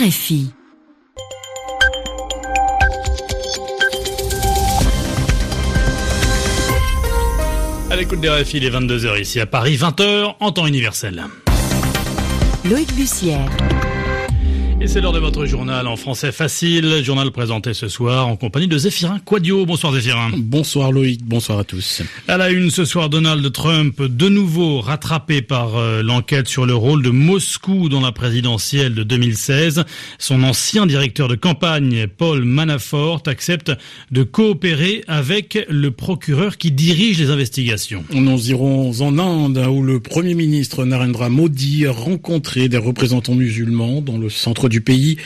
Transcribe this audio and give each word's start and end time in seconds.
RFI. 0.00 0.52
À 7.90 7.96
l'écoute 7.96 8.20
des 8.20 8.28
RFI, 8.28 8.58
il 8.58 8.64
est 8.64 8.70
22h 8.70 9.20
ici 9.20 9.40
à 9.40 9.46
Paris, 9.46 9.76
20h 9.76 10.36
en 10.38 10.52
temps 10.52 10.68
universel. 10.68 11.24
Loïc 12.64 12.94
Bussière. 12.94 13.50
Et 14.80 14.86
c'est 14.86 15.00
l'heure 15.00 15.12
de 15.12 15.18
votre 15.18 15.44
journal 15.44 15.88
en 15.88 15.96
français 15.96 16.30
facile, 16.30 17.02
journal 17.02 17.32
présenté 17.32 17.74
ce 17.74 17.88
soir 17.88 18.28
en 18.28 18.36
compagnie 18.36 18.68
de 18.68 18.78
Zéphirin 18.78 19.18
Quadio. 19.18 19.66
Bonsoir 19.66 19.92
Zéphirin. 19.92 20.30
Bonsoir 20.36 20.92
Loïc, 20.92 21.24
bonsoir 21.24 21.58
à 21.58 21.64
tous. 21.64 22.02
À 22.28 22.36
la 22.36 22.50
une 22.50 22.70
ce 22.70 22.84
soir, 22.84 23.08
Donald 23.08 23.50
Trump, 23.52 24.00
de 24.00 24.28
nouveau 24.28 24.80
rattrapé 24.80 25.42
par 25.42 25.76
euh, 25.76 26.04
l'enquête 26.04 26.46
sur 26.46 26.64
le 26.64 26.76
rôle 26.76 27.02
de 27.02 27.10
Moscou 27.10 27.88
dans 27.88 28.00
la 28.00 28.12
présidentielle 28.12 28.94
de 28.94 29.02
2016. 29.02 29.82
Son 30.20 30.44
ancien 30.44 30.86
directeur 30.86 31.26
de 31.26 31.34
campagne, 31.34 32.06
Paul 32.06 32.44
Manafort, 32.44 33.24
accepte 33.26 33.72
de 34.12 34.22
coopérer 34.22 35.02
avec 35.08 35.58
le 35.68 35.90
procureur 35.90 36.56
qui 36.56 36.70
dirige 36.70 37.18
les 37.18 37.30
investigations. 37.30 38.04
Nous 38.12 38.50
irons 38.50 38.92
en 39.00 39.18
Inde 39.18 39.58
où 39.58 39.82
le 39.82 39.98
Premier 39.98 40.34
ministre 40.34 40.84
Narendra 40.84 41.30
Modi 41.30 41.84
a 41.84 41.90
rencontré 41.90 42.68
des 42.68 42.78
représentants 42.78 43.34
musulmans 43.34 44.00
dans 44.02 44.18
le 44.18 44.30
centre 44.30 44.67
du 44.68 44.80
pays. 44.80 45.16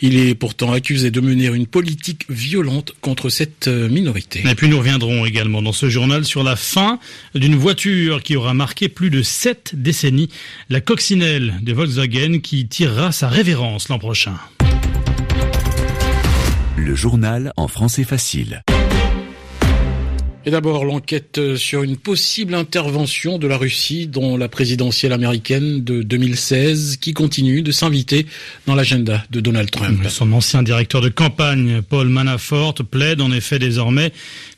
Il 0.00 0.16
est 0.16 0.34
pourtant 0.34 0.72
accusé 0.72 1.10
de 1.10 1.20
mener 1.20 1.46
une 1.46 1.66
politique 1.66 2.24
violente 2.28 2.92
contre 3.00 3.28
cette 3.28 3.68
euh, 3.68 3.88
minorité. 3.88 4.42
Et 4.48 4.54
puis 4.54 4.68
nous 4.68 4.78
reviendrons 4.78 5.26
également 5.26 5.62
dans 5.62 5.72
ce 5.72 5.88
journal 5.88 6.24
sur 6.24 6.42
la 6.42 6.56
fin 6.56 6.98
d'une 7.34 7.56
voiture 7.56 8.22
qui 8.22 8.36
aura 8.36 8.54
marqué 8.54 8.88
plus 8.88 9.10
de 9.10 9.22
sept 9.22 9.72
décennies, 9.74 10.30
la 10.68 10.80
coccinelle 10.80 11.54
de 11.62 11.72
Volkswagen 11.72 12.40
qui 12.40 12.66
tirera 12.66 13.12
sa 13.12 13.28
révérence 13.28 13.88
l'an 13.88 13.98
prochain. 13.98 14.34
Le 16.76 16.94
journal 16.94 17.52
en 17.56 17.68
français 17.68 18.04
facile. 18.04 18.62
Et 20.46 20.50
d'abord, 20.50 20.86
l'enquête 20.86 21.38
sur 21.56 21.82
une 21.82 21.98
possible 21.98 22.54
intervention 22.54 23.36
de 23.36 23.46
la 23.46 23.58
Russie 23.58 24.06
dans 24.06 24.38
la 24.38 24.48
présidentielle 24.48 25.12
américaine 25.12 25.84
de 25.84 26.02
2016 26.02 26.96
qui 26.96 27.12
continue 27.12 27.60
de 27.60 27.70
s'inviter 27.72 28.24
dans 28.66 28.74
l'agenda 28.74 29.22
de 29.30 29.40
Donald 29.40 29.70
Trump. 29.70 30.02
Son 30.08 30.32
ancien 30.32 30.62
directeur 30.62 31.02
de 31.02 31.10
campagne, 31.10 31.82
Paul 31.82 32.08
Manafort, 32.08 32.74
plaide 32.90 33.20
en 33.20 33.30
effet 33.32 33.58
désormais 33.58 34.12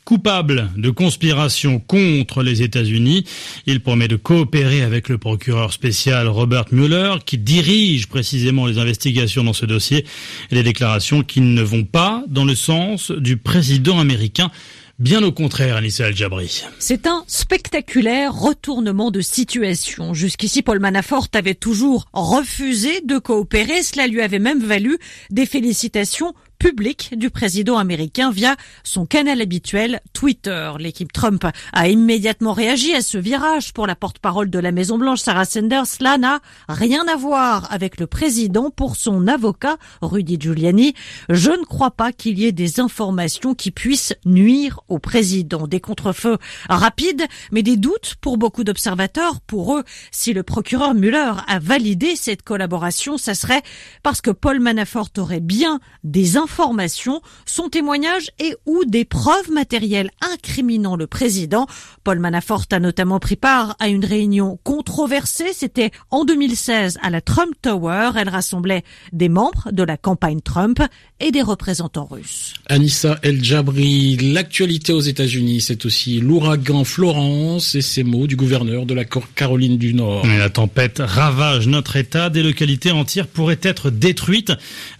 coupable 0.05 0.69
de 0.77 0.89
conspiration 0.89 1.79
contre 1.79 2.43
les 2.43 2.61
États-Unis. 2.61 3.25
Il 3.65 3.81
promet 3.81 4.07
de 4.07 4.15
coopérer 4.15 4.83
avec 4.83 5.09
le 5.09 5.17
procureur 5.17 5.73
spécial 5.73 6.29
Robert 6.29 6.65
Mueller 6.71 7.15
qui 7.25 7.37
dirige 7.37 8.07
précisément 8.07 8.67
les 8.67 8.77
investigations 8.77 9.43
dans 9.43 9.53
ce 9.53 9.65
dossier 9.65 10.05
et 10.49 10.55
les 10.55 10.63
déclarations 10.63 11.23
qui 11.23 11.41
ne 11.41 11.61
vont 11.61 11.83
pas 11.83 12.23
dans 12.27 12.45
le 12.45 12.55
sens 12.55 13.11
du 13.11 13.35
président 13.35 13.99
américain 13.99 14.49
Bien 14.99 15.23
au 15.23 15.31
contraire, 15.31 15.75
Anissa 15.75 16.07
El-Jabri. 16.07 16.65
C'est 16.77 17.07
un 17.07 17.23
spectaculaire 17.25 18.31
retournement 18.31 19.09
de 19.09 19.21
situation. 19.21 20.13
Jusqu'ici, 20.13 20.61
Paul 20.61 20.79
Manafort 20.79 21.29
avait 21.33 21.55
toujours 21.55 22.05
refusé 22.13 23.01
de 23.01 23.17
coopérer. 23.17 23.81
Cela 23.81 24.05
lui 24.05 24.21
avait 24.21 24.37
même 24.37 24.63
valu 24.63 24.99
des 25.31 25.47
félicitations 25.47 26.35
public 26.63 27.13
du 27.17 27.29
président 27.29 27.77
américain 27.77 28.31
via 28.31 28.55
son 28.85 29.05
canal 29.05 29.41
habituel 29.41 29.99
Twitter. 30.13 30.71
L'équipe 30.79 31.11
Trump 31.11 31.45
a 31.73 31.89
immédiatement 31.89 32.53
réagi 32.53 32.93
à 32.93 33.01
ce 33.01 33.17
virage 33.17 33.73
pour 33.73 33.85
la 33.85 33.97
porte-parole 33.97 34.49
de 34.49 34.59
la 34.59 34.71
Maison 34.71 34.97
Blanche, 34.97 35.19
Sarah 35.19 35.43
Sanders. 35.43 35.87
Cela 35.87 36.17
n'a 36.17 36.39
rien 36.69 37.05
à 37.09 37.17
voir 37.17 37.69
avec 37.69 37.99
le 37.99 38.07
président 38.07 38.69
pour 38.69 38.95
son 38.95 39.27
avocat, 39.27 39.75
Rudy 40.01 40.37
Giuliani. 40.39 40.93
Je 41.27 41.51
ne 41.51 41.65
crois 41.65 41.91
pas 41.91 42.13
qu'il 42.13 42.39
y 42.39 42.45
ait 42.45 42.53
des 42.53 42.79
informations 42.79 43.55
qui 43.55 43.71
puissent 43.71 44.15
nuire 44.23 44.79
au 44.87 44.99
président. 44.99 45.67
Des 45.67 45.81
contrefeux 45.81 46.37
rapides, 46.69 47.25
mais 47.51 47.61
des 47.61 47.75
doutes 47.75 48.15
pour 48.21 48.37
beaucoup 48.37 48.63
d'observateurs. 48.63 49.41
Pour 49.41 49.75
eux, 49.75 49.83
si 50.11 50.31
le 50.31 50.43
procureur 50.43 50.93
Mueller 50.93 51.33
a 51.45 51.59
validé 51.59 52.15
cette 52.15 52.43
collaboration, 52.43 53.17
ça 53.17 53.35
serait 53.35 53.63
parce 54.01 54.21
que 54.21 54.31
Paul 54.31 54.61
Manafort 54.61 55.09
aurait 55.17 55.41
bien 55.41 55.81
des 56.05 56.37
informations 56.37 56.52
informations, 56.53 57.21
son 57.45 57.67
témoignage 57.67 58.29
et 58.37 58.55
ou 58.67 58.85
des 58.85 59.05
preuves 59.05 59.51
matérielles 59.51 60.11
incriminant 60.21 60.95
le 60.95 61.07
président. 61.07 61.65
Paul 62.03 62.19
Manafort 62.19 62.65
a 62.71 62.79
notamment 62.79 63.19
pris 63.19 63.35
part 63.35 63.75
à 63.79 63.87
une 63.87 64.05
réunion 64.05 64.59
controversée. 64.63 65.51
C'était 65.53 65.89
en 66.11 66.25
2016 66.25 66.99
à 67.01 67.09
la 67.09 67.21
Trump 67.21 67.53
Tower. 67.61 68.11
Elle 68.17 68.29
rassemblait 68.29 68.83
des 69.13 69.29
membres 69.29 69.69
de 69.71 69.81
la 69.81 69.97
campagne 69.97 70.41
Trump 70.41 70.79
et 71.19 71.31
des 71.31 71.41
représentants 71.41 72.05
russes. 72.05 72.53
Anissa 72.67 73.17
El 73.23 73.43
Jabri, 73.43 74.17
l'actualité 74.17 74.93
aux 74.93 75.01
États-Unis, 75.01 75.61
c'est 75.61 75.85
aussi 75.85 76.19
l'ouragan 76.19 76.83
Florence 76.83 77.73
et 77.73 77.81
ces 77.81 78.03
mots 78.03 78.27
du 78.27 78.35
gouverneur 78.35 78.85
de 78.85 78.93
la 78.93 79.05
Caroline 79.05 79.77
du 79.77 79.93
Nord. 79.95 80.25
la 80.27 80.49
tempête 80.49 81.01
ravage 81.03 81.67
notre 81.67 81.95
État. 81.95 82.29
Des 82.29 82.43
localités 82.43 82.91
entières 82.91 83.27
pourraient 83.27 83.59
être 83.63 83.89
détruites. 83.89 84.53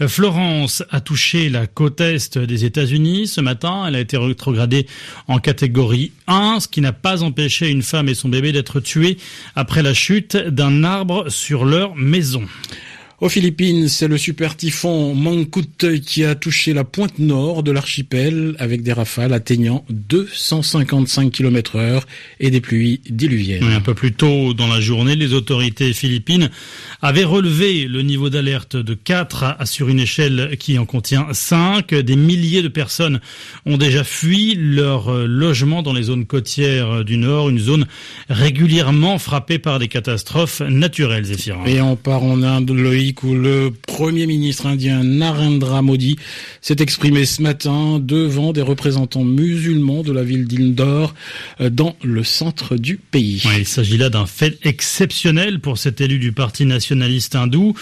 Florence 0.08 0.84
a 0.90 1.00
touché 1.00 1.43
la 1.50 1.68
côte 1.68 2.02
est 2.02 2.38
des 2.38 2.66
États-Unis. 2.66 3.28
Ce 3.28 3.42
matin, 3.42 3.86
elle 3.88 3.96
a 3.96 4.00
été 4.00 4.18
rétrogradée 4.18 4.88
en 5.28 5.40
catégorie 5.40 6.12
1, 6.28 6.59
ce 6.59 6.68
qui 6.68 6.81
n'a 6.81 6.94
pas 6.94 7.24
empêché 7.24 7.70
une 7.70 7.81
femme 7.81 8.09
et 8.09 8.14
son 8.14 8.30
bébé 8.30 8.52
d'être 8.52 8.80
tués 8.80 9.18
après 9.56 9.84
la 9.84 9.94
chute 9.94 10.36
d'un 10.38 10.84
arbre 10.84 11.30
sur 11.30 11.66
leur 11.66 11.96
maison. 11.96 12.44
Aux 13.23 13.29
Philippines, 13.29 13.88
c'est 13.88 14.09
le 14.09 14.17
super 14.17 14.57
typhon 14.57 15.16
Mangkut 15.16 16.01
qui 16.01 16.25
a 16.25 16.35
touché 16.35 16.73
la 16.73 16.84
pointe 16.84 17.19
nord 17.19 17.63
de 17.63 17.72
l'archipel 17.72 18.53
avec 18.59 18.84
des 18.84 18.91
rafales 18.91 19.31
atteignant 19.31 19.85
255 19.91 21.31
km 21.31 21.78
heure 21.78 22.06
et 22.41 22.51
des 22.51 22.59
pluies 22.59 23.00
diluviennes. 23.09 23.63
Un 23.63 23.79
peu 23.79 23.94
plus 23.94 24.12
tôt 24.12 24.53
dans 24.53 24.67
la 24.67 24.81
journée, 24.81 25.16
les 25.16 25.31
autorités 25.31 25.94
philippines 25.94 26.50
avaient 27.01 27.23
relevé 27.23 27.85
le 27.85 28.01
niveau 28.01 28.29
d'alerte 28.29 28.75
de 28.75 28.94
4 28.94 29.66
sur 29.67 29.88
une 29.88 30.01
échelle 30.01 30.57
qui 30.59 30.78
en 30.78 30.85
contient 30.85 31.28
5. 31.31 31.95
Des 31.95 32.17
milliers 32.17 32.62
de 32.62 32.67
personnes 32.67 33.22
ont 33.66 33.78
déjà 33.78 34.03
fui 34.03 34.56
leur 34.56 35.09
logement 35.13 35.81
dans 35.81 35.94
les 35.94 36.03
zones 36.03 36.25
côtières 36.25 37.06
du 37.06 37.16
nord, 37.16 37.47
une 37.47 37.59
zone 37.59 37.85
régulièrement 38.28 39.17
frappée 39.17 39.59
par 39.59 39.79
des 39.79 39.88
catastrophes 39.88 40.59
naturelles, 40.59 41.23
Zéphirin. 41.23 41.63
Et 41.66 41.79
on 41.79 41.95
part 41.95 42.23
en 42.23 42.44
Inde, 42.44 42.69
Loïc 42.72 43.12
où 43.22 43.35
le 43.35 43.72
Premier 43.94 44.26
ministre 44.26 44.66
indien 44.66 45.04
Narendra 45.04 45.84
Modi 45.84 46.16
s'est 46.62 46.78
exprimé 46.80 47.26
ce 47.26 47.44
matin 47.44 48.00
devant 48.02 48.52
des 48.52 48.64
représentants 48.64 49.24
musulmans 49.24 50.02
de 50.02 50.12
la 50.12 50.24
ville 50.24 50.48
d'Indore 50.48 51.14
euh, 51.62 51.70
dans 51.70 51.96
le 52.02 52.24
centre 52.24 52.76
du 52.76 52.98
pays. 52.98 53.44
il 53.56 53.68
s'agit 53.68 53.98
là 53.98 54.09
d'un 54.09 54.26
fait 54.26 54.58
exceptionnel 54.64 55.59
pour 55.59 55.78
cet 55.78 56.02
élu 56.02 56.18
du 56.18 56.31
parti 56.31 56.66
nationaliste 56.66 57.36
hindou, 57.36 57.76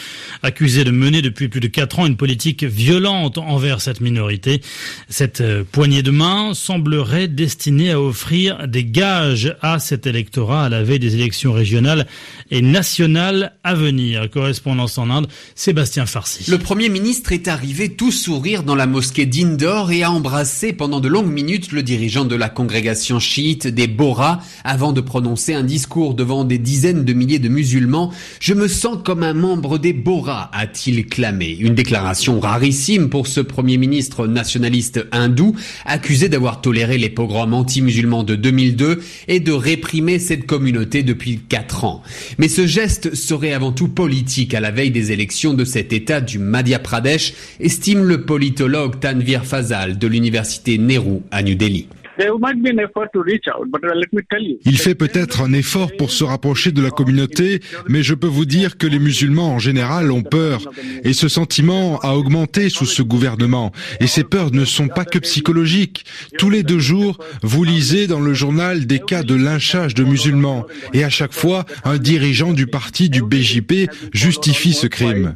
accusé 0.43 0.83
de 0.83 0.91
mener 0.91 1.21
depuis 1.21 1.47
plus 1.47 1.61
de 1.61 1.67
quatre 1.67 1.99
ans 1.99 2.05
une 2.05 2.17
politique 2.17 2.65
violente 2.65 3.37
envers 3.37 3.79
cette 3.79 4.01
minorité. 4.01 4.59
Cette 5.07 5.39
euh, 5.39 5.63
poignée 5.63 6.03
de 6.03 6.11
main 6.11 6.53
semblerait 6.53 7.29
destinée 7.29 7.91
à 7.91 8.01
offrir 8.01 8.67
des 8.67 8.83
gages 8.83 9.55
à 9.61 9.79
cet 9.79 10.07
électorat 10.07 10.65
à 10.65 10.69
la 10.69 10.83
veille 10.83 10.99
des 10.99 11.15
élections 11.15 11.53
régionales 11.53 12.05
et 12.49 12.61
nationales 12.61 13.53
à 13.63 13.75
venir. 13.75 14.29
Correspondance 14.29 14.97
en 14.97 15.09
Inde, 15.09 15.27
Sébastien 15.55 16.00
Le 16.47 16.57
Premier 16.57 16.89
ministre 16.89 17.31
est 17.31 17.47
arrivé 17.47 17.89
tout 17.89 18.11
sourire 18.11 18.63
dans 18.63 18.75
la 18.75 18.87
mosquée 18.87 19.25
d'Indore 19.25 19.91
et 19.91 20.03
a 20.03 20.11
embrassé 20.11 20.73
pendant 20.73 20.99
de 20.99 21.07
longues 21.07 21.31
minutes 21.31 21.71
le 21.71 21.83
dirigeant 21.83 22.25
de 22.25 22.35
la 22.35 22.49
congrégation 22.49 23.19
chiite 23.19 23.67
des 23.67 23.87
Bora 23.87 24.39
avant 24.63 24.93
de 24.93 25.01
prononcer 25.01 25.53
un 25.53 25.63
discours 25.63 26.15
devant 26.15 26.43
des 26.43 26.57
dizaines 26.57 27.05
de 27.05 27.13
milliers 27.13 27.39
de 27.39 27.49
musulmans. 27.49 28.11
Je 28.39 28.53
me 28.53 28.67
sens 28.67 28.97
comme 29.03 29.21
un 29.21 29.33
membre 29.33 29.77
des 29.77 29.93
Bora, 29.93 30.49
a-t-il 30.53 31.05
clamé. 31.05 31.57
Une 31.59 31.75
déclaration 31.75 32.39
rarissime 32.39 33.09
pour 33.09 33.27
ce 33.27 33.41
Premier 33.41 33.77
ministre 33.77 34.27
nationaliste 34.27 35.05
hindou, 35.11 35.55
accusé 35.85 36.29
d'avoir 36.29 36.61
toléré 36.61 36.97
les 36.97 37.09
pogroms 37.09 37.53
anti-musulmans 37.53 38.23
de 38.23 38.35
2002 38.35 39.03
et 39.27 39.39
de 39.39 39.51
réprimer 39.51 40.19
cette 40.19 40.47
communauté 40.47 41.03
depuis 41.03 41.39
quatre 41.47 41.83
ans. 41.83 42.01
Mais 42.39 42.47
ce 42.47 42.65
geste 42.65 43.13
serait 43.13 43.53
avant 43.53 43.71
tout 43.71 43.87
politique 43.87 44.53
à 44.53 44.59
la 44.59 44.71
veille 44.71 44.91
des 44.91 45.11
élections 45.11 45.53
de 45.53 45.65
État 45.93 46.21
du 46.21 46.39
Madhya 46.39 46.79
Pradesh, 46.79 47.33
estime 47.59 48.03
le 48.03 48.25
politologue 48.25 48.99
Tanvir 48.99 49.45
Fazal 49.45 49.97
de 49.97 50.07
l'université 50.07 50.77
Nehru 50.77 51.21
à 51.31 51.43
New 51.43 51.55
Delhi. 51.55 51.87
Il 54.65 54.77
fait 54.77 54.95
peut-être 54.95 55.41
un 55.41 55.53
effort 55.53 55.91
pour 55.97 56.11
se 56.11 56.23
rapprocher 56.23 56.71
de 56.71 56.81
la 56.81 56.91
communauté, 56.91 57.61
mais 57.87 58.03
je 58.03 58.13
peux 58.13 58.27
vous 58.27 58.45
dire 58.45 58.77
que 58.77 58.87
les 58.87 58.99
musulmans 58.99 59.53
en 59.53 59.59
général 59.59 60.11
ont 60.11 60.23
peur. 60.23 60.61
Et 61.03 61.13
ce 61.13 61.27
sentiment 61.27 61.99
a 61.99 62.13
augmenté 62.15 62.69
sous 62.69 62.85
ce 62.85 63.01
gouvernement. 63.01 63.71
Et 63.99 64.07
ces 64.07 64.23
peurs 64.23 64.51
ne 64.51 64.65
sont 64.65 64.87
pas 64.87 65.05
que 65.05 65.19
psychologiques. 65.19 66.05
Tous 66.37 66.49
les 66.49 66.63
deux 66.63 66.79
jours, 66.79 67.17
vous 67.41 67.63
lisez 67.63 68.07
dans 68.07 68.19
le 68.19 68.33
journal 68.33 68.85
des 68.85 68.99
cas 68.99 69.23
de 69.23 69.35
lynchage 69.35 69.93
de 69.93 70.03
musulmans. 70.03 70.65
Et 70.93 71.03
à 71.03 71.09
chaque 71.09 71.33
fois, 71.33 71.65
un 71.83 71.97
dirigeant 71.97 72.53
du 72.53 72.67
parti 72.67 73.09
du 73.09 73.21
BJP 73.21 73.89
justifie 74.13 74.73
ce 74.73 74.87
crime. 74.87 75.35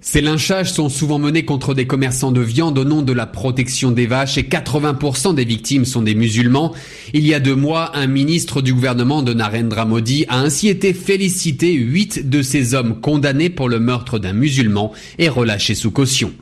Ces 0.00 0.20
lynchages 0.20 0.72
sont 0.72 0.88
souvent 0.88 1.18
menés 1.18 1.44
contre 1.44 1.74
des 1.74 1.86
commerçants 1.86 2.32
de 2.32 2.40
viande 2.40 2.78
au 2.78 2.84
nom 2.84 3.02
de 3.02 3.12
la 3.12 3.26
protection 3.26 3.90
des 3.90 4.06
vaches 4.06 4.35
et 4.38 4.42
80% 4.42 5.34
des 5.34 5.44
victimes 5.44 5.84
sont 5.84 6.02
des 6.02 6.14
musulmans. 6.14 6.74
Il 7.12 7.26
y 7.26 7.34
a 7.34 7.40
deux 7.40 7.54
mois, 7.54 7.96
un 7.96 8.06
ministre 8.06 8.62
du 8.62 8.74
gouvernement 8.74 9.22
de 9.22 9.32
Narendra 9.32 9.84
Modi 9.84 10.24
a 10.28 10.40
ainsi 10.40 10.68
été 10.68 10.92
félicité. 10.92 11.72
Huit 11.72 12.28
de 12.28 12.42
ces 12.42 12.74
hommes 12.74 13.00
condamnés 13.00 13.50
pour 13.50 13.68
le 13.68 13.80
meurtre 13.80 14.18
d'un 14.18 14.32
musulman 14.32 14.92
et 15.18 15.28
relâchés 15.28 15.74
sous 15.74 15.90
caution. 15.90 16.32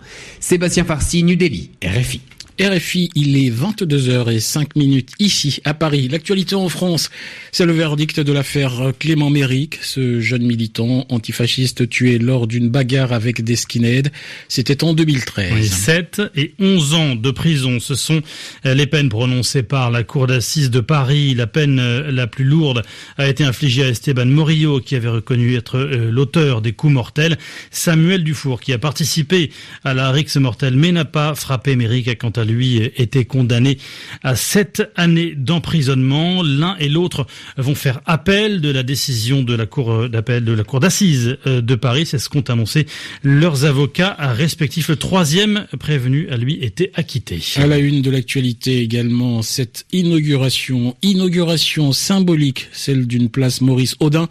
Sébastien 0.41 0.85
Farsi, 0.85 1.23
New 1.23 1.37
Delhi, 1.37 1.71
RFI. 1.85 2.21
RFI, 2.61 3.11
il 3.17 3.37
est 3.37 3.51
22h05 3.51 4.69
minutes 4.77 5.11
ici 5.19 5.61
à 5.65 5.75
Paris. 5.75 6.07
L'actualité 6.09 6.55
en 6.55 6.69
France, 6.69 7.11
c'est 7.51 7.67
le 7.67 7.73
verdict 7.73 8.21
de 8.21 8.33
l'affaire 8.33 8.93
Clément 8.97 9.29
Méric, 9.29 9.79
ce 9.83 10.21
jeune 10.21 10.45
militant 10.45 11.05
antifasciste 11.09 11.89
tué 11.89 12.19
lors 12.19 12.47
d'une 12.47 12.69
bagarre 12.69 13.13
avec 13.13 13.43
des 13.43 13.57
skinheads. 13.57 14.11
C'était 14.49 14.85
en 14.85 14.95
2013. 14.95 15.69
7 15.69 16.23
et 16.37 16.55
11 16.61 16.95
ans 16.95 17.15
de 17.17 17.31
prison, 17.33 17.81
ce 17.81 17.97
sont 17.97 18.23
les 18.65 18.87
peines 18.87 19.09
prononcées 19.09 19.65
par 19.65 19.91
la 19.91 20.05
cour 20.05 20.29
d'assises 20.29 20.71
de 20.71 20.81
Paris. 20.81 21.35
La 21.35 21.49
peine 21.49 21.81
euh, 21.81 22.13
la 22.13 22.29
plus 22.29 22.45
lourde 22.45 22.83
a 23.19 23.29
été 23.29 23.43
infligée 23.43 23.83
à 23.83 23.89
Esteban 23.89 24.27
Morillo 24.27 24.81
qui 24.81 24.95
avait 24.95 25.09
reconnu 25.09 25.57
être 25.57 25.79
euh, 25.79 26.11
l'auteur 26.13 26.63
des 26.63 26.73
coups 26.73 26.93
mortels. 26.93 27.37
Samuel 27.73 28.23
Dufour 28.23 28.61
qui 28.61 28.73
a 28.73 28.79
participé 28.79 29.51
à 29.83 29.93
la 29.93 30.13
rixe 30.13 30.37
mortelle 30.37 30.77
mais 30.77 30.93
n'a 30.93 31.05
pas 31.05 31.35
frappé 31.35 31.75
Méric 31.75 32.17
quant 32.19 32.31
à 32.31 32.44
lui 32.45 32.77
était 32.97 33.25
condamné 33.25 33.79
à 34.23 34.37
sept 34.37 34.83
années 34.97 35.35
d'emprisonnement. 35.37 36.43
L'un 36.43 36.77
et 36.79 36.89
l'autre 36.89 37.27
vont 37.57 37.75
faire 37.75 38.01
appel 38.07 38.61
de 38.61 38.71
la 38.71 38.83
décision 38.83 39.43
de 39.43 39.55
la 39.55 39.67
cour 39.67 40.09
d'appel 40.09 40.45
de 40.45 40.53
la 40.53 40.65
cour 40.65 40.81
d'assises 40.81 41.37
euh, 41.47 41.61
de 41.61 41.75
Paris. 41.75 42.07
C'est 42.07 42.19
ce 42.19 42.29
qu'ont 42.29 42.43
annoncé 42.43 42.87
leurs 43.23 43.65
avocats 43.65 44.17
respectifs. 44.19 44.89
Le 44.89 44.97
troisième 44.97 45.67
prévenu 45.79 46.29
à 46.31 46.37
lui 46.37 46.59
était 46.63 46.91
acquitté. 46.95 47.41
À 47.57 47.67
la 47.67 47.79
une 47.79 48.03
de 48.03 48.11
l'actualité 48.11 48.81
également, 48.81 49.43
cette 49.43 49.87
inauguration, 49.93 50.97
inauguration 51.03 51.93
symbolique, 51.93 52.69
celle 52.73 53.07
d'une 53.07 53.29
place 53.29 53.61
Maurice 53.61 53.97
Audin 54.01 54.29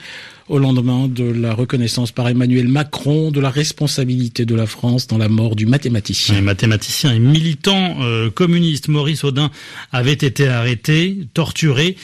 au 0.50 0.60
lendemain 0.60 1.07
de 1.07 1.24
la 1.24 1.54
reconnaissance 1.54 2.12
par 2.12 2.28
Emmanuel 2.28 2.68
Macron 2.68 3.31
de 3.31 3.40
la 3.40 3.50
responsabilité 3.50 4.45
de 4.45 4.56
la 4.56 4.66
France 4.66 5.07
dans 5.07 5.18
la 5.18 5.30
mort 5.30 5.56
du 5.56 5.66
mathématicien. 5.66 6.38
Un 6.38 6.42
mathématicien 6.42 7.13
et 7.13 7.19
militant 7.19 7.98
euh, 8.01 8.30
communiste 8.30 8.88
Maurice 8.88 9.24
Audin 9.24 9.51
avait 9.92 10.12
été 10.13 10.48
arrêté, 10.48 11.19
torturé 11.34 11.95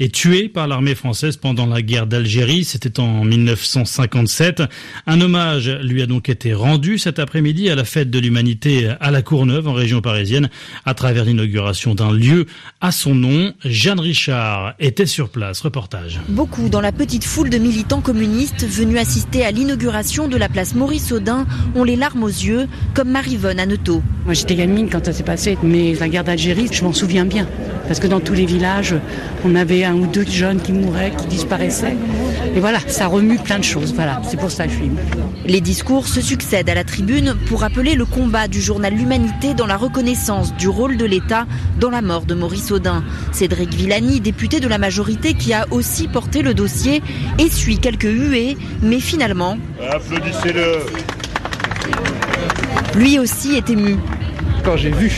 et 0.00 0.10
tué 0.10 0.48
par 0.48 0.68
l'armée 0.68 0.94
française 0.94 1.36
pendant 1.36 1.66
la 1.66 1.82
guerre 1.82 2.06
d'Algérie. 2.06 2.64
C'était 2.64 3.00
en 3.00 3.24
1957. 3.24 4.62
Un 5.08 5.20
hommage 5.20 5.68
lui 5.82 6.02
a 6.02 6.06
donc 6.06 6.28
été 6.28 6.54
rendu 6.54 6.98
cet 6.98 7.18
après-midi 7.18 7.68
à 7.68 7.74
la 7.74 7.84
fête 7.84 8.08
de 8.08 8.18
l'humanité 8.20 8.92
à 9.00 9.10
la 9.10 9.22
Courneuve, 9.22 9.66
en 9.66 9.72
région 9.72 10.00
parisienne, 10.00 10.50
à 10.84 10.94
travers 10.94 11.24
l'inauguration 11.24 11.96
d'un 11.96 12.12
lieu 12.12 12.46
à 12.80 12.92
son 12.92 13.16
nom. 13.16 13.52
Jeanne 13.64 13.98
Richard 13.98 14.74
était 14.78 15.06
sur 15.06 15.30
place. 15.30 15.60
Reportage. 15.60 16.20
Beaucoup 16.28 16.68
dans 16.68 16.80
la 16.80 16.92
petite 16.92 17.24
foule 17.24 17.50
de 17.50 17.58
militants 17.58 17.87
communistes 17.96 18.64
venus 18.66 18.98
assister 18.98 19.44
à 19.44 19.50
l'inauguration 19.50 20.28
de 20.28 20.36
la 20.36 20.48
place 20.48 20.74
Maurice 20.74 21.10
Audin 21.10 21.46
ont 21.74 21.84
les 21.84 21.96
larmes 21.96 22.22
aux 22.22 22.28
yeux, 22.28 22.68
comme 22.94 23.10
Marivonne 23.10 23.58
Aneto. 23.58 24.02
Moi 24.24 24.34
j'étais 24.34 24.54
gamine 24.54 24.88
quand 24.90 25.04
ça 25.04 25.12
s'est 25.12 25.22
passé, 25.22 25.58
mais 25.62 25.94
la 25.94 26.08
guerre 26.08 26.24
d'Algérie, 26.24 26.68
je 26.70 26.84
m'en 26.84 26.92
souviens 26.92 27.24
bien. 27.24 27.46
Parce 27.88 28.00
que 28.00 28.06
dans 28.06 28.20
tous 28.20 28.34
les 28.34 28.44
villages, 28.44 28.94
on 29.44 29.54
avait 29.54 29.82
un 29.84 29.94
ou 29.94 30.06
deux 30.06 30.26
jeunes 30.26 30.60
qui 30.60 30.72
mouraient, 30.72 31.10
qui 31.18 31.26
disparaissaient. 31.26 31.96
Et 32.54 32.60
voilà, 32.60 32.80
ça 32.86 33.06
remue 33.06 33.38
plein 33.38 33.58
de 33.58 33.64
choses. 33.64 33.94
Voilà, 33.94 34.20
c'est 34.28 34.38
pour 34.38 34.50
ça 34.50 34.66
que 34.66 34.72
je 34.72 34.76
suis. 34.76 34.90
Les 35.46 35.62
discours 35.62 36.06
se 36.06 36.20
succèdent 36.20 36.68
à 36.68 36.74
la 36.74 36.84
tribune 36.84 37.34
pour 37.48 37.62
rappeler 37.62 37.94
le 37.94 38.04
combat 38.04 38.46
du 38.46 38.60
journal 38.60 38.94
L'Humanité 38.94 39.54
dans 39.54 39.66
la 39.66 39.78
reconnaissance 39.78 40.54
du 40.54 40.68
rôle 40.68 40.98
de 40.98 41.06
l'État 41.06 41.46
dans 41.80 41.90
la 41.90 42.02
mort 42.02 42.26
de 42.26 42.34
Maurice 42.34 42.70
Audin. 42.70 43.02
Cédric 43.32 43.72
Villani, 43.72 44.20
député 44.20 44.60
de 44.60 44.68
la 44.68 44.76
majorité 44.76 45.32
qui 45.32 45.54
a 45.54 45.66
aussi 45.70 46.08
porté 46.08 46.42
le 46.42 46.52
dossier, 46.52 47.02
essuie 47.38 47.78
quelques 47.78 48.02
huées, 48.04 48.58
mais 48.82 49.00
finalement... 49.00 49.56
Applaudissez-le 49.90 50.80
Lui 52.96 53.18
aussi 53.18 53.54
est 53.54 53.70
ému. 53.70 53.96
Quand 54.68 54.76
j'ai 54.76 54.90
vu 54.90 55.10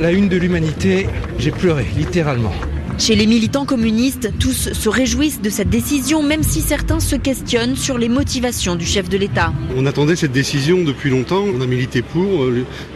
la 0.00 0.10
une 0.10 0.28
de 0.28 0.36
l'Humanité, 0.36 1.06
j'ai 1.38 1.52
pleuré, 1.52 1.86
littéralement. 1.96 2.52
Chez 2.98 3.14
les 3.14 3.26
militants 3.26 3.64
communistes, 3.64 4.30
tous 4.40 4.72
se 4.72 4.88
réjouissent 4.88 5.40
de 5.40 5.50
cette 5.50 5.70
décision, 5.70 6.22
même 6.22 6.42
si 6.42 6.60
certains 6.60 6.98
se 6.98 7.14
questionnent 7.14 7.76
sur 7.76 7.96
les 7.96 8.08
motivations 8.08 8.74
du 8.74 8.84
chef 8.84 9.08
de 9.08 9.16
l'État. 9.16 9.52
On 9.76 9.86
attendait 9.86 10.16
cette 10.16 10.32
décision 10.32 10.82
depuis 10.82 11.10
longtemps, 11.10 11.44
on 11.44 11.60
a 11.60 11.66
milité 11.66 12.02
pour. 12.02 12.46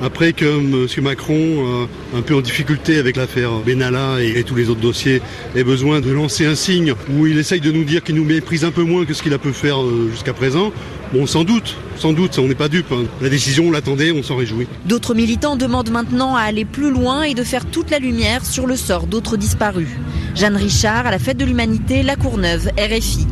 Après 0.02 0.32
que 0.32 0.44
M. 0.44 0.86
Macron, 1.02 1.88
un 2.14 2.22
peu 2.22 2.34
en 2.34 2.40
difficulté 2.40 2.98
avec 2.98 3.16
l'affaire 3.16 3.52
Benalla 3.64 4.22
et, 4.22 4.42
tous 4.42 4.54
les 4.54 4.68
autres 4.70 4.80
dossiers, 4.80 5.22
ait 5.54 5.64
besoin 5.64 6.00
de 6.00 6.10
lancer 6.10 6.46
un 6.46 6.56
signe 6.56 6.94
où 7.16 7.26
il 7.26 7.38
essaye 7.38 7.60
de 7.60 7.70
nous 7.70 7.84
dire 7.84 8.02
qu'il 8.02 8.16
nous 8.16 8.24
méprise 8.24 8.64
un 8.64 8.72
peu 8.72 8.82
moins 8.82 9.04
que 9.04 9.14
ce 9.14 9.22
qu'il 9.22 9.34
a 9.34 9.38
pu 9.38 9.52
faire 9.52 9.82
euh, 9.82 10.08
jusqu'à 10.10 10.34
présent, 10.34 10.72
Bon, 11.12 11.24
sans 11.26 11.44
doute, 11.44 11.76
sans 11.96 12.12
doute, 12.12 12.38
on 12.38 12.48
n'est 12.48 12.54
pas 12.54 12.68
dupe. 12.68 12.90
Hein. 12.90 13.04
La 13.20 13.28
décision, 13.28 13.68
on 13.68 13.70
l'attendait, 13.70 14.10
on 14.10 14.22
s'en 14.22 14.36
réjouit. 14.36 14.66
D'autres 14.86 15.14
militants 15.14 15.56
demandent 15.56 15.90
maintenant 15.90 16.34
à 16.34 16.40
aller 16.40 16.64
plus 16.64 16.90
loin 16.90 17.22
et 17.22 17.34
de 17.34 17.44
faire 17.44 17.64
toute 17.64 17.90
la 17.90 17.98
lumière 17.98 18.44
sur 18.44 18.66
le 18.66 18.76
sort 18.76 19.06
d'autres 19.06 19.36
disparus. 19.36 19.88
Jeanne 20.34 20.56
Richard, 20.56 21.06
à 21.06 21.10
la 21.10 21.18
fête 21.18 21.36
de 21.36 21.44
l'humanité, 21.44 22.02
La 22.02 22.16
Courneuve, 22.16 22.70
RFI. 22.76 23.26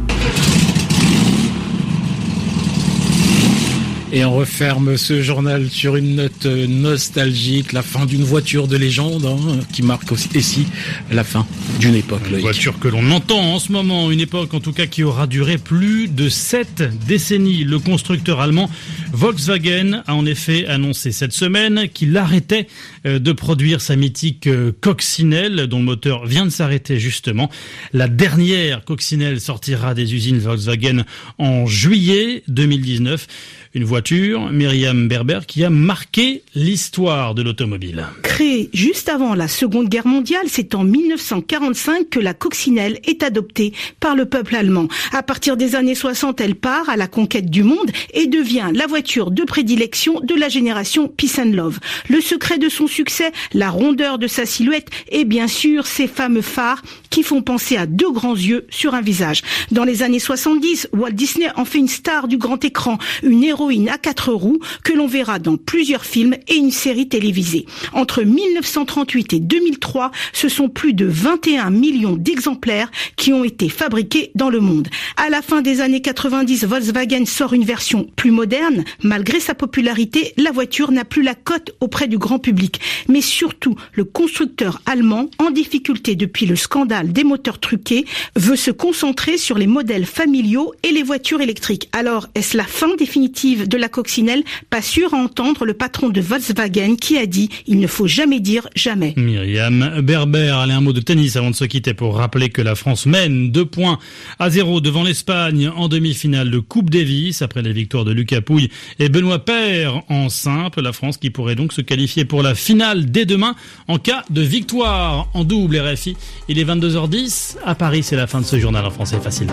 Et 4.17 4.25
on 4.25 4.33
referme 4.33 4.97
ce 4.97 5.23
journal 5.23 5.69
sur 5.69 5.97
une 5.97 6.15
note 6.15 6.47
nostalgique, 6.47 7.73
la 7.73 7.83
fin 7.83 8.07
d'une 8.07 8.23
voiture 8.23 8.69
de 8.69 8.77
légende, 8.77 9.27
hein, 9.27 9.59
qui 9.73 9.83
marque 9.83 10.13
aussi 10.13 10.29
ici 10.37 10.69
la 11.11 11.25
fin 11.25 11.45
d'une 11.81 11.97
époque. 11.97 12.23
Une 12.31 12.39
voiture 12.39 12.79
que 12.79 12.87
l'on 12.87 13.11
entend 13.11 13.41
en 13.41 13.59
ce 13.59 13.73
moment, 13.73 14.13
une 14.13 14.21
époque 14.21 14.55
en 14.55 14.61
tout 14.61 14.71
cas 14.73 14.87
qui 14.87 15.03
aura 15.03 15.27
duré 15.27 15.59
plus 15.59 16.07
de 16.07 16.29
sept 16.29 16.85
décennies. 17.09 17.65
Le 17.65 17.81
constructeur 17.81 18.41
allemand 18.41 18.71
Volkswagen 19.13 20.05
a 20.07 20.15
en 20.15 20.27
effet 20.27 20.65
annoncé 20.69 21.11
cette 21.11 21.33
semaine 21.33 21.89
qu'il 21.93 22.17
arrêtait 22.17 22.69
euh, 23.07 23.19
de 23.19 23.33
produire 23.33 23.81
sa 23.81 23.97
mythique 23.97 24.47
euh, 24.47 24.71
coccinelle, 24.81 25.67
dont 25.67 25.79
le 25.79 25.87
moteur 25.87 26.25
vient 26.25 26.45
de 26.45 26.51
s'arrêter 26.51 27.01
justement. 27.01 27.51
La 27.93 28.07
dernière 28.07 28.85
coccinelle 28.85 29.41
sortira 29.41 29.93
des 29.93 30.15
usines 30.15 30.39
Volkswagen 30.39 31.03
en 31.39 31.67
juillet 31.67 32.45
2019 32.47 33.27
une 33.75 33.85
voiture, 33.85 34.04
Myriam 34.13 35.09
Berber, 35.09 35.41
qui 35.47 35.65
a 35.65 35.71
marqué 35.71 36.43
l'histoire 36.55 37.35
de 37.35 37.43
l'automobile. 37.43 38.07
Créée 38.23 38.69
juste 38.75 39.09
avant 39.09 39.35
la 39.35 39.49
Seconde 39.49 39.89
Guerre 39.89 40.07
mondiale, 40.07 40.47
c'est 40.49 40.75
en 40.75 40.85
1945 40.85 42.11
que 42.11 42.21
la 42.21 42.35
coccinelle 42.35 43.01
est 43.05 43.23
adoptée 43.23 43.73
par 44.01 44.15
le 44.15 44.27
peuple 44.27 44.57
allemand. 44.57 44.89
À 45.13 45.23
partir 45.23 45.57
des 45.57 45.75
années 45.75 45.95
60, 45.95 46.41
elle 46.41 46.55
part 46.55 46.91
à 46.91 46.97
la 46.97 47.07
conquête 47.07 47.49
du 47.49 47.63
monde 47.63 47.91
et 48.13 48.27
devient 48.27 48.69
la 48.75 48.87
voiture 48.87 49.31
de 49.31 49.43
prédilection 49.43 50.21
de 50.21 50.35
la 50.35 50.49
génération 50.49 51.09
Peace 51.09 51.39
and 51.39 51.53
Love. 51.53 51.79
Le 52.11 52.21
secret 52.21 52.59
de 52.59 52.69
son 52.69 52.87
succès, 52.87 53.33
la 53.55 53.71
rondeur 53.71 54.19
de 54.19 54.27
sa 54.27 54.45
silhouette 54.45 54.89
et 55.11 55.25
bien 55.25 55.49
sûr 55.49 55.87
ses 55.87 56.09
fameux 56.09 56.43
phares 56.43 56.83
qui 57.09 57.23
font 57.23 57.43
penser 57.43 57.77
à 57.77 57.87
deux 57.87 58.11
grands 58.11 58.37
yeux 58.37 58.67
sur 58.69 58.95
un 58.95 59.01
visage. 59.01 59.43
Dans 59.71 59.85
les 59.85 60.03
années 60.03 60.19
70, 60.19 60.89
Walt 60.93 61.13
Disney 61.13 61.49
en 61.57 61.65
fait 61.65 61.79
une 61.79 61.89
star 61.89 62.29
du 62.29 62.37
grand 62.37 62.63
écran, 62.65 62.99
une 63.23 63.45
héroïne 63.45 63.84
à 63.89 63.99
quatre 63.99 64.33
roues 64.33 64.61
que 64.83 64.93
l'on 64.93 65.07
verra 65.07 65.39
dans 65.39 65.57
plusieurs 65.57 66.05
films 66.05 66.37
et 66.49 66.55
une 66.55 66.71
série 66.71 67.09
télévisée. 67.09 67.67
Entre 67.93 68.23
1938 68.23 69.33
et 69.35 69.41
2003, 69.41 70.11
ce 70.33 70.49
sont 70.49 70.69
plus 70.69 70.95
de 70.95 71.07
21 71.07 71.71
millions 71.71 72.17
d'exemplaires 72.17 72.91
qui 73.17 73.33
ont 73.33 73.45
été 73.45 73.69
fabriqués 73.69 74.31
dans 74.35 74.51
le 74.51 74.61
monde. 74.61 74.89
À 75.17 75.29
la 75.31 75.43
fin 75.43 75.63
des 75.63 75.81
années 75.81 76.01
90, 76.01 76.65
Volkswagen 76.65 77.27
sort 77.27 77.53
une 77.53 77.65
version 77.65 78.07
plus 78.17 78.31
moderne. 78.31 78.85
Malgré 79.03 79.41
sa 79.41 79.55
popularité, 79.55 80.35
la 80.37 80.53
voiture 80.53 80.93
n'a 80.93 81.05
plus 81.05 81.23
la 81.23 81.35
cote 81.35 81.75
auprès 81.81 82.09
du 82.09 82.19
grand 82.19 82.39
public. 82.39 82.81
Mais 83.09 83.21
surtout, 83.21 83.77
le 83.93 84.05
constructeur 84.05 84.81
allemand, 84.87 85.31
en 85.39 85.51
difficulté 85.51 86.17
depuis 86.17 86.47
le 86.47 86.57
scandale 86.57 87.13
des 87.13 87.25
moteurs 87.25 87.59
truqués, 87.59 88.05
veut 88.37 88.57
se 88.57 88.71
concentrer 88.71 89.39
sur 89.39 89.59
les 89.59 89.67
modèles 89.67 90.07
familiaux 90.07 90.73
et 90.83 90.93
les 90.93 91.03
voitures 91.03 91.41
électriques. 91.41 91.89
Alors, 91.93 92.29
est-ce 92.35 92.57
la 92.57 92.65
fin 92.65 92.95
définitive 92.97 93.69
de 93.69 93.74
la 93.77 93.89
coccinelle, 93.89 94.43
pas 94.71 94.83
sûr 94.83 95.15
à 95.15 95.17
entendre 95.17 95.65
le 95.65 95.75
patron 95.75 96.09
de 96.09 96.21
Volkswagen 96.21 96.97
qui 96.97 97.19
a 97.19 97.27
dit 97.27 97.49
il 97.67 97.79
ne 97.79 97.87
faut 97.87 98.07
jamais 98.07 98.41
dire 98.41 98.69
jamais. 98.75 99.15
Myriam 99.17 100.01
Berber, 100.03 100.51
allez 100.51 100.73
un 100.73 100.81
mot 100.81 100.93
de 100.93 101.01
tennis 101.01 101.37
avant 101.37 101.51
de 101.51 101.57
se 101.57 101.65
quitter 101.65 101.95
pour 101.95 102.17
rappeler 102.17 102.51
que 102.51 102.63
la 102.63 102.75
France 102.75 103.07
mène 103.07 103.51
deux 103.51 103.65
points 103.65 103.99
à 104.39 104.51
zéro 104.51 104.81
devant 104.81 105.03
l'Espagne 105.03 105.71
en 105.75 105.89
demi-finale 105.89 106.51
de 106.51 106.59
Coupe 106.59 106.91
Davis 106.91 107.43
après 107.43 107.63
les 107.63 107.73
victoires 107.73 108.05
de 108.05 108.13
Lucas 108.13 108.41
Pouille 108.41 108.71
et 108.99 109.09
Benoît 109.09 109.45
Paire 109.45 110.03
en 110.09 110.29
simple. 110.29 110.81
La 110.81 110.93
France 110.93 111.17
qui 111.17 111.31
pourrait 111.31 111.55
donc 111.55 111.73
se 111.73 111.81
qualifier 111.81 112.25
pour 112.25 112.43
la 112.43 112.55
finale 112.55 113.11
dès 113.11 113.25
demain 113.25 113.55
en 113.89 113.99
cas 113.99 114.25
de 114.31 114.41
victoire 114.41 115.29
en 115.35 115.45
double 115.45 115.79
RFI. 115.79 116.17
Il 116.49 116.59
est 116.59 116.65
22h10 116.65 117.57
à 117.65 117.75
Paris, 117.75 118.03
c'est 118.03 118.17
la 118.17 118.27
fin 118.27 118.41
de 118.41 118.47
ce 118.47 118.59
journal 118.59 118.85
en 118.85 118.91
français 118.91 119.19
facile. 119.21 119.49